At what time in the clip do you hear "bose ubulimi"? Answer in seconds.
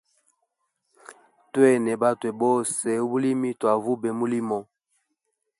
2.41-3.49